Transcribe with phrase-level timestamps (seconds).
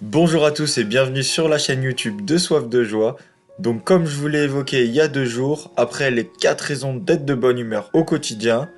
[0.00, 3.16] Bonjour à tous et bienvenue sur la chaîne YouTube de Soif de Joie.
[3.58, 6.94] Donc comme je vous l'ai évoqué il y a deux jours, après les 4 raisons
[6.94, 8.68] d'être de bonne humeur au quotidien,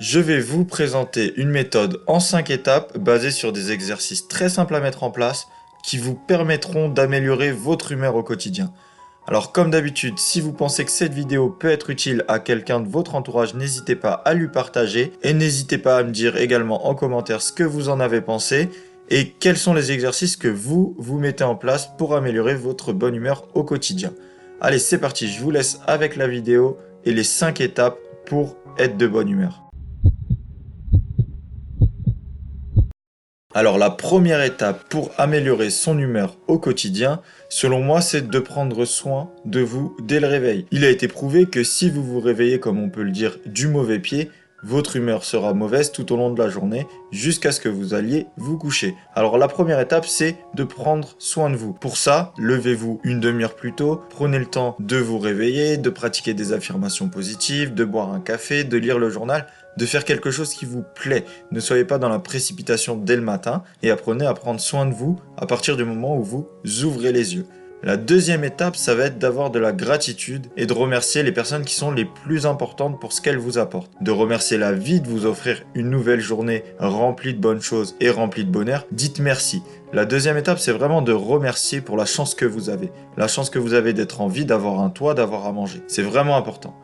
[0.00, 4.74] je vais vous présenter une méthode en 5 étapes basée sur des exercices très simples
[4.74, 5.46] à mettre en place
[5.82, 8.70] qui vous permettront d'améliorer votre humeur au quotidien.
[9.26, 12.88] Alors comme d'habitude, si vous pensez que cette vidéo peut être utile à quelqu'un de
[12.90, 16.94] votre entourage, n'hésitez pas à lui partager et n'hésitez pas à me dire également en
[16.94, 18.68] commentaire ce que vous en avez pensé
[19.08, 23.14] et quels sont les exercices que vous, vous mettez en place pour améliorer votre bonne
[23.14, 24.12] humeur au quotidien?
[24.60, 28.96] Allez, c'est parti, je vous laisse avec la vidéo et les 5 étapes pour être
[28.96, 29.62] de bonne humeur.
[33.54, 38.84] Alors la première étape pour améliorer son humeur au quotidien, selon moi, c'est de prendre
[38.84, 40.66] soin de vous dès le réveil.
[40.72, 43.68] Il a été prouvé que si vous vous réveillez, comme on peut le dire, du
[43.68, 44.30] mauvais pied,
[44.62, 48.26] votre humeur sera mauvaise tout au long de la journée jusqu'à ce que vous alliez
[48.36, 48.94] vous coucher.
[49.14, 51.72] Alors la première étape c'est de prendre soin de vous.
[51.72, 56.34] Pour ça, levez-vous une demi-heure plus tôt, prenez le temps de vous réveiller, de pratiquer
[56.34, 60.54] des affirmations positives, de boire un café, de lire le journal, de faire quelque chose
[60.54, 61.24] qui vous plaît.
[61.52, 64.94] Ne soyez pas dans la précipitation dès le matin et apprenez à prendre soin de
[64.94, 66.48] vous à partir du moment où vous
[66.84, 67.46] ouvrez les yeux.
[67.82, 71.64] La deuxième étape, ça va être d'avoir de la gratitude et de remercier les personnes
[71.64, 73.92] qui sont les plus importantes pour ce qu'elles vous apportent.
[74.00, 78.08] De remercier la vie de vous offrir une nouvelle journée remplie de bonnes choses et
[78.08, 78.86] remplie de bonheur.
[78.92, 79.62] Dites merci.
[79.92, 82.90] La deuxième étape, c'est vraiment de remercier pour la chance que vous avez.
[83.18, 85.82] La chance que vous avez d'être en vie, d'avoir un toit, d'avoir à manger.
[85.86, 86.74] C'est vraiment important.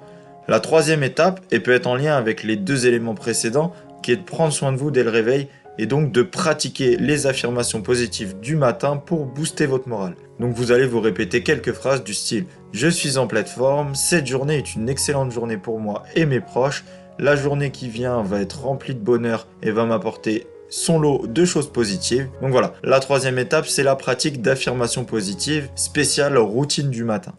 [0.47, 4.17] La troisième étape, et peut être en lien avec les deux éléments précédents, qui est
[4.17, 8.39] de prendre soin de vous dès le réveil et donc de pratiquer les affirmations positives
[8.41, 10.14] du matin pour booster votre morale.
[10.41, 14.27] Donc vous allez vous répéter quelques phrases du style Je suis en pleine forme, cette
[14.27, 16.84] journée est une excellente journée pour moi et mes proches,
[17.19, 21.45] la journée qui vient va être remplie de bonheur et va m'apporter son lot de
[21.45, 22.29] choses positives.
[22.41, 27.34] Donc voilà, la troisième étape, c'est la pratique d'affirmations positives spéciale routine du matin.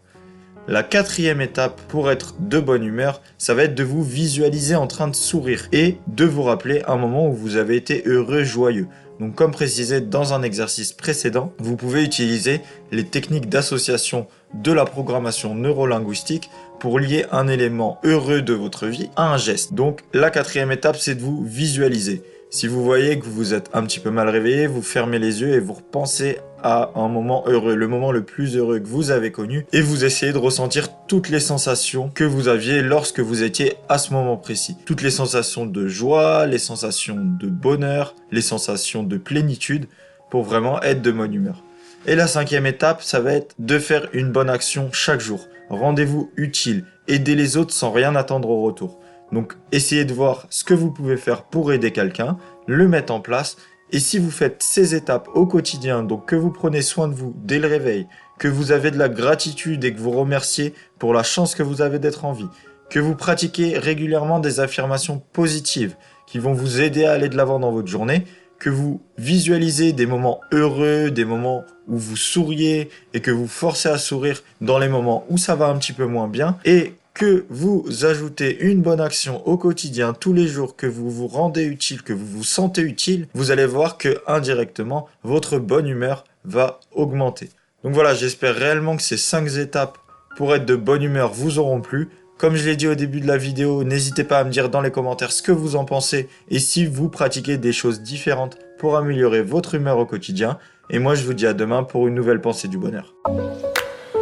[0.66, 4.86] La quatrième étape pour être de bonne humeur, ça va être de vous visualiser en
[4.86, 8.88] train de sourire et de vous rappeler un moment où vous avez été heureux, joyeux.
[9.20, 14.86] Donc comme précisé dans un exercice précédent, vous pouvez utiliser les techniques d'association de la
[14.86, 16.48] programmation neurolinguistique
[16.80, 19.74] pour lier un élément heureux de votre vie à un geste.
[19.74, 22.22] Donc la quatrième étape, c'est de vous visualiser.
[22.48, 25.52] Si vous voyez que vous êtes un petit peu mal réveillé, vous fermez les yeux
[25.54, 29.30] et vous repensez à un moment heureux, le moment le plus heureux que vous avez
[29.30, 33.74] connu, et vous essayez de ressentir toutes les sensations que vous aviez lorsque vous étiez
[33.90, 34.74] à ce moment précis.
[34.86, 39.86] Toutes les sensations de joie, les sensations de bonheur, les sensations de plénitude,
[40.30, 41.62] pour vraiment être de bonne humeur.
[42.06, 45.46] Et la cinquième étape, ça va être de faire une bonne action chaque jour.
[45.68, 49.00] Rendez-vous utile, aidez les autres sans rien attendre au retour.
[49.32, 53.20] Donc essayez de voir ce que vous pouvez faire pour aider quelqu'un, le mettre en
[53.20, 53.56] place.
[53.94, 57.32] Et si vous faites ces étapes au quotidien, donc que vous prenez soin de vous
[57.44, 58.08] dès le réveil,
[58.40, 61.80] que vous avez de la gratitude et que vous remerciez pour la chance que vous
[61.80, 62.48] avez d'être en vie,
[62.90, 65.94] que vous pratiquez régulièrement des affirmations positives
[66.26, 68.24] qui vont vous aider à aller de l'avant dans votre journée,
[68.58, 73.90] que vous visualisez des moments heureux, des moments où vous souriez et que vous forcez
[73.90, 77.46] à sourire dans les moments où ça va un petit peu moins bien et que
[77.48, 82.02] vous ajoutez une bonne action au quotidien tous les jours, que vous vous rendez utile,
[82.02, 87.50] que vous vous sentez utile, vous allez voir que indirectement, votre bonne humeur va augmenter.
[87.84, 89.98] Donc voilà, j'espère réellement que ces 5 étapes
[90.36, 92.08] pour être de bonne humeur vous auront plu.
[92.36, 94.80] Comme je l'ai dit au début de la vidéo, n'hésitez pas à me dire dans
[94.80, 98.96] les commentaires ce que vous en pensez et si vous pratiquez des choses différentes pour
[98.96, 100.58] améliorer votre humeur au quotidien.
[100.90, 103.14] Et moi je vous dis à demain pour une nouvelle pensée du bonheur.